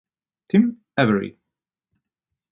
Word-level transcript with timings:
Tim 0.47 0.81
Avery. 0.97 1.37